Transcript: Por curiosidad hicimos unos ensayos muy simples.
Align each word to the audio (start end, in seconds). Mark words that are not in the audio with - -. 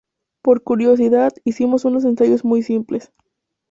Por 0.41 0.63
curiosidad 0.63 1.31
hicimos 1.45 1.85
unos 1.85 2.05
ensayos 2.05 2.43
muy 2.43 2.63
simples. 2.63 3.11